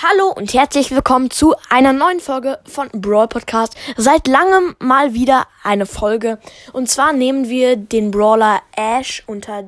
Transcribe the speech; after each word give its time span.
Hallo 0.00 0.32
und 0.32 0.52
herzlich 0.54 0.90
willkommen 0.92 1.30
zu 1.30 1.54
einer 1.70 1.92
neuen 1.92 2.20
Folge 2.20 2.60
von 2.66 2.88
Brawl 2.92 3.26
Podcast. 3.26 3.76
Seit 3.96 4.28
langem 4.28 4.76
mal 4.78 5.12
wieder 5.14 5.46
eine 5.64 5.86
Folge. 5.86 6.38
Und 6.72 6.88
zwar 6.88 7.12
nehmen 7.12 7.48
wir 7.48 7.76
den 7.76 8.10
Brawler 8.12 8.62
Ash 8.76 9.24
unter 9.26 9.64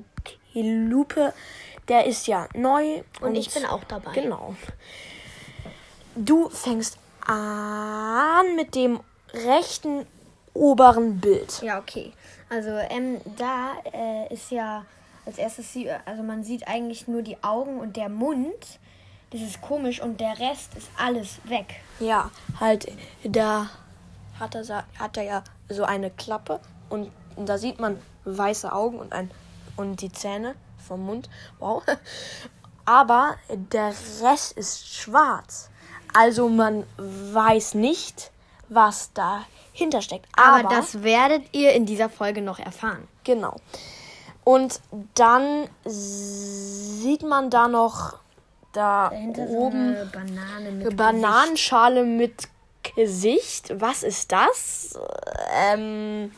die 0.54 0.62
Lupe. 0.62 1.32
Der 1.88 2.06
ist 2.06 2.28
ja 2.28 2.48
neu. 2.54 3.02
Und 3.20 3.34
ich 3.34 3.52
bin 3.52 3.66
auch 3.66 3.82
dabei. 3.84 4.12
Genau. 4.12 4.54
Du 6.14 6.48
fängst 6.50 6.98
an 7.26 8.54
mit 8.54 8.74
dem 8.76 9.00
rechten 9.32 10.06
oberen 10.54 11.18
Bild. 11.18 11.60
Ja, 11.62 11.78
okay. 11.80 12.12
Also 12.48 12.70
ähm, 12.70 13.20
da 13.36 13.72
äh, 13.92 14.32
ist 14.32 14.50
ja 14.52 14.84
als 15.26 15.38
erstes, 15.38 15.72
sie- 15.72 15.90
also 16.04 16.22
man 16.22 16.44
sieht 16.44 16.68
eigentlich 16.68 17.08
nur 17.08 17.22
die 17.22 17.42
Augen 17.42 17.80
und 17.80 17.96
der 17.96 18.08
Mund. 18.08 18.78
Das 19.30 19.40
ist 19.40 19.60
komisch 19.60 20.00
und 20.00 20.20
der 20.20 20.38
Rest 20.40 20.74
ist 20.74 20.90
alles 20.98 21.38
weg. 21.44 21.76
Ja, 22.00 22.30
halt, 22.58 22.90
da 23.22 23.70
hat 24.38 24.54
er, 24.56 24.84
hat 24.98 25.16
er 25.16 25.22
ja 25.22 25.44
so 25.68 25.84
eine 25.84 26.10
Klappe 26.10 26.60
und 26.88 27.12
da 27.36 27.58
sieht 27.58 27.78
man 27.78 28.00
weiße 28.24 28.72
Augen 28.72 28.98
und, 28.98 29.12
ein, 29.12 29.30
und 29.76 30.00
die 30.00 30.10
Zähne 30.10 30.54
vom 30.86 31.06
Mund. 31.06 31.28
Wow. 31.58 31.82
Aber 32.84 33.36
der 33.48 33.94
Rest 34.22 34.52
ist 34.52 34.92
schwarz. 34.92 35.70
Also 36.12 36.48
man 36.48 36.84
weiß 36.96 37.74
nicht, 37.74 38.32
was 38.68 39.12
dahinter 39.12 40.02
steckt. 40.02 40.26
Aber, 40.36 40.68
das 40.68 41.02
werdet 41.02 41.44
ihr 41.52 41.72
in 41.72 41.86
dieser 41.86 42.08
Folge 42.08 42.42
noch 42.42 42.58
erfahren. 42.58 43.06
Genau. 43.22 43.56
Und 44.42 44.80
dann 45.14 45.68
sieht 45.84 47.22
man 47.22 47.50
da 47.50 47.68
noch 47.68 48.18
da 48.72 49.10
oben 49.12 49.34
so 49.34 49.66
eine 49.66 50.10
Banane 50.12 50.70
mit 50.70 50.96
Bananenschale 50.96 52.04
mit 52.04 52.48
Gesicht. 52.96 53.72
Was 53.80 54.02
ist 54.02 54.32
das? 54.32 54.98
Ähm, 55.54 56.32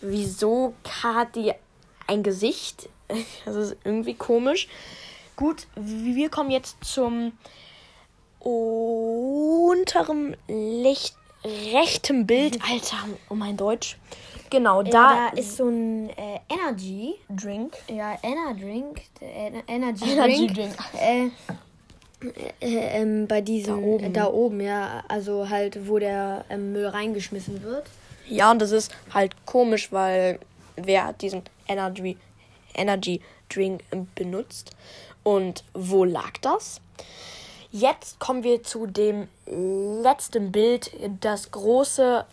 wieso 0.00 0.74
hat 1.02 1.34
die 1.36 1.52
ein 2.06 2.22
Gesicht? 2.22 2.88
Das 3.44 3.56
ist 3.56 3.76
irgendwie 3.84 4.14
komisch. 4.14 4.68
Gut, 5.36 5.66
wir 5.76 6.30
kommen 6.30 6.50
jetzt 6.50 6.76
zum 6.82 7.32
unteren 8.40 10.36
Licht, 10.48 11.14
rechten 11.44 12.26
Bild. 12.26 12.58
Alter, 12.70 12.96
oh 13.28 13.34
mein 13.34 13.56
Deutsch. 13.56 13.98
Genau, 14.50 14.78
Gesicht. 14.80 14.94
da, 14.94 15.30
da 15.30 15.36
ist 15.36 15.56
so 15.56 15.68
ein 15.68 16.10
äh, 16.10 16.38
Energy 16.48 17.14
Drink. 17.30 17.76
Ja, 17.88 18.18
Ener 18.22 18.54
Drink. 18.54 19.00
äh, 19.20 19.48
Ener- 19.48 19.62
Energy, 19.66 20.10
Energy 20.10 20.46
Drink. 20.46 20.54
Drink. 20.54 20.76
Äh, 21.00 21.30
äh, 22.60 23.00
ähm, 23.00 23.26
bei 23.26 23.40
diesem. 23.40 23.80
Da 23.80 23.86
oben. 23.86 24.04
Äh, 24.04 24.10
da 24.10 24.26
oben, 24.26 24.60
ja. 24.60 25.04
Also 25.08 25.48
halt, 25.48 25.88
wo 25.88 25.98
der 25.98 26.44
ähm, 26.50 26.72
Müll 26.72 26.86
reingeschmissen 26.86 27.62
wird. 27.62 27.86
Ja, 28.28 28.50
und 28.50 28.60
das 28.60 28.70
ist 28.70 28.94
halt 29.12 29.34
komisch, 29.46 29.92
weil 29.92 30.38
wer 30.76 31.06
hat 31.06 31.22
diesen 31.22 31.42
Energy, 31.68 32.16
Energy 32.74 33.20
Drink 33.48 33.82
benutzt 34.14 34.70
und 35.22 35.64
wo 35.74 36.04
lag 36.04 36.32
das? 36.40 36.80
Jetzt 37.70 38.18
kommen 38.18 38.42
wir 38.42 38.62
zu 38.62 38.86
dem 38.86 39.28
letzten 39.46 40.52
Bild, 40.52 40.90
das 41.20 41.50
große 41.50 42.24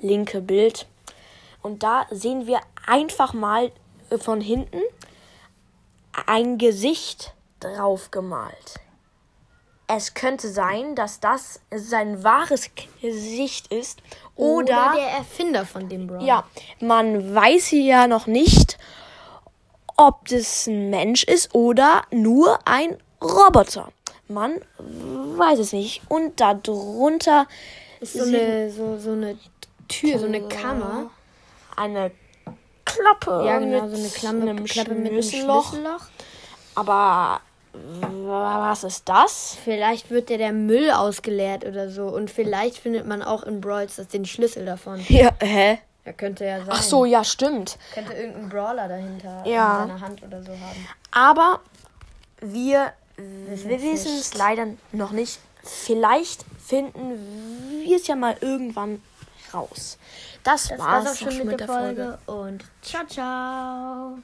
linke 0.00 0.40
Bild. 0.40 0.86
Und 1.62 1.82
da 1.82 2.06
sehen 2.10 2.46
wir 2.46 2.60
einfach 2.86 3.32
mal 3.34 3.70
von 4.18 4.40
hinten 4.40 4.80
ein 6.26 6.58
Gesicht 6.58 7.34
drauf 7.60 8.10
gemalt. 8.10 8.80
Es 9.92 10.14
könnte 10.14 10.48
sein, 10.48 10.94
dass 10.94 11.18
das 11.18 11.60
sein 11.74 12.22
wahres 12.22 12.70
Gesicht 13.02 13.72
ist 13.72 14.00
oder, 14.36 14.92
der 14.96 15.08
Erfinder 15.18 15.66
von 15.66 15.88
dem 15.88 16.06
Brawler. 16.06 16.22
ja, 16.24 16.44
man 16.80 17.34
weiß 17.34 17.66
hier 17.66 17.84
ja 17.84 18.06
noch 18.06 18.28
nicht, 18.28 18.78
ob 19.96 20.28
das 20.28 20.68
ein 20.68 20.90
Mensch 20.90 21.24
ist 21.24 21.54
oder 21.54 22.02
nur 22.12 22.58
ein 22.66 22.96
Roboter. 23.20 23.88
Man 24.28 24.60
weiß 24.78 25.58
es 25.58 25.72
nicht. 25.72 26.02
Und 26.08 26.40
darunter 26.40 27.46
Ist 27.98 28.14
so 28.14 28.22
eine, 28.22 28.70
so, 28.70 28.96
so 28.96 29.10
eine 29.10 29.36
Tür, 29.88 30.20
so 30.20 30.26
eine 30.26 30.42
Kammer. 30.42 31.10
eine 31.76 32.12
Klappe. 32.84 33.42
Ja, 33.44 33.58
genau, 33.58 33.82
mit 33.82 33.90
so 33.90 33.96
eine 33.96 34.08
Klappe, 34.08 34.40
einem 34.42 34.64
Klappe 34.64 34.94
mit 34.94 35.10
einem. 35.10 35.22
Schlüsselloch. 35.22 35.74
Aber 36.76 37.40
was 37.72 38.84
ist 38.84 39.08
das? 39.08 39.56
Vielleicht 39.64 40.10
wird 40.10 40.28
der, 40.28 40.38
der 40.38 40.52
Müll 40.52 40.90
ausgeleert 40.90 41.64
oder 41.64 41.90
so. 41.90 42.06
Und 42.06 42.30
vielleicht 42.30 42.78
findet 42.78 43.06
man 43.06 43.22
auch 43.22 43.42
in 43.42 43.60
Brawl 43.60 43.88
Stars 43.88 44.08
den 44.08 44.24
Schlüssel 44.24 44.64
davon. 44.64 45.00
Ja, 45.08 45.30
hä? 45.40 45.78
Ja, 46.04 46.12
könnte 46.12 46.44
ja 46.46 46.58
sein. 46.58 46.68
Ach 46.70 46.82
so, 46.82 47.04
ja, 47.04 47.22
stimmt. 47.24 47.78
Könnte 47.94 48.14
irgendein 48.14 48.48
Brawler 48.48 48.88
dahinter 48.88 49.42
Ja. 49.46 49.82
in 49.82 49.88
seiner 49.88 50.00
Hand 50.00 50.22
oder 50.22 50.42
so 50.42 50.52
haben. 50.52 50.88
Aber 51.10 51.60
wir, 52.40 52.92
wir 53.16 53.82
wissen 53.82 54.16
es 54.18 54.34
leider 54.34 54.66
noch 54.92 55.10
nicht. 55.10 55.38
Vielleicht 55.62 56.44
finden 56.64 57.18
wir 57.84 57.96
es 57.96 58.06
ja 58.06 58.16
mal 58.16 58.36
irgendwann 58.40 59.02
raus. 59.52 59.98
Das, 60.42 60.68
Das 60.68 60.78
war's 60.78 61.04
war's 61.04 61.22
auch 61.22 61.26
auch 61.26 61.32
schon 61.32 61.46
mit 61.46 61.60
der 61.60 61.66
Folge. 61.66 62.18
Und 62.26 62.64
ciao, 62.82 63.04
ciao. 63.06 64.18